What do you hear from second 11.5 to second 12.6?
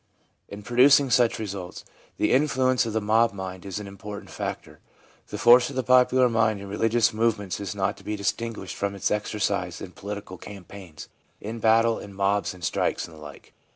battle, in mobs